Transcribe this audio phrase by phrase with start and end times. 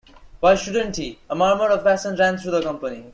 [0.39, 3.05] ‘Why shouldn’t he?’ A murmur of assent ran through the company.